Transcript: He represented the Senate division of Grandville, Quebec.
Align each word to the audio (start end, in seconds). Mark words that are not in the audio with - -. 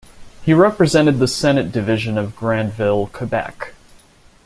He 0.41 0.51
represented 0.55 1.19
the 1.19 1.27
Senate 1.27 1.71
division 1.71 2.17
of 2.17 2.35
Grandville, 2.35 3.05
Quebec. 3.13 3.75